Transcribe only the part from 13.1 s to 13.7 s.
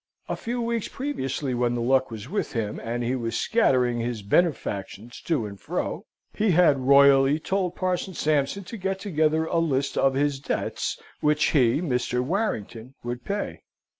pay.